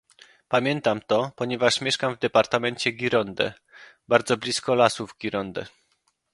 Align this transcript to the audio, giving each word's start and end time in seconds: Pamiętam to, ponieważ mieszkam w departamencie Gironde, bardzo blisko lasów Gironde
Pamiętam 0.47 1.01
to, 1.01 1.31
ponieważ 1.35 1.81
mieszkam 1.81 2.15
w 2.15 2.19
departamencie 2.19 2.91
Gironde, 2.91 3.53
bardzo 4.07 4.37
blisko 4.37 4.75
lasów 4.75 5.15
Gironde 5.21 5.65